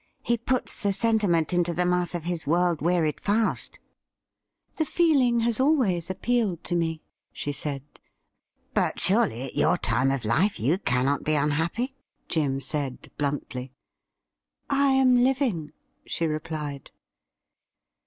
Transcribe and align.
He 0.23 0.35
puts 0.35 0.81
the 0.81 0.93
sentiment 0.93 1.53
into 1.53 1.75
the 1.75 1.85
mouth 1.85 2.15
of 2.15 2.23
his 2.23 2.47
world 2.47 2.81
wearied 2.81 3.21
Faust.'' 3.21 3.77
The 4.77 4.83
feeling 4.83 5.41
has 5.41 5.59
always 5.59 6.09
appealed 6.09 6.63
to 6.63 6.75
rae,' 6.75 7.01
she 7.31 7.51
said.' 7.51 7.83
But, 8.73 8.99
surely, 8.99 9.43
at 9.43 9.55
your 9.55 9.77
time 9.77 10.09
of 10.09 10.25
life, 10.25 10.59
you 10.59 10.79
cannot 10.79 11.23
be 11.23 11.37
un 11.37 11.51
happy 11.51 11.93
.'*' 11.51 11.93
Jim 12.29 12.59
said 12.59 13.11
bluntly.' 13.19 13.73
I 14.71 14.89
am 14.93 15.17
living,' 15.19 15.71
she 16.07 16.25
replied. 16.25 16.89